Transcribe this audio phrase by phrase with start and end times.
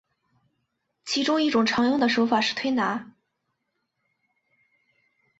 [1.05, 3.11] 其中一种常用的手法是推拿。